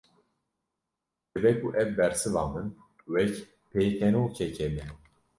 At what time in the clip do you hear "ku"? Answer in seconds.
1.59-1.67